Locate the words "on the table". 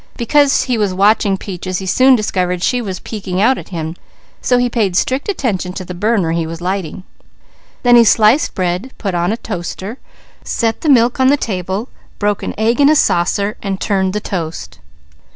11.19-11.87